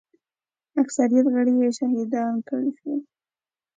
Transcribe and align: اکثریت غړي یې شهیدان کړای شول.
اکثریت 0.81 1.25
غړي 1.33 1.53
یې 1.61 1.69
شهیدان 1.77 2.33
کړای 2.47 2.69
شول. 2.79 2.99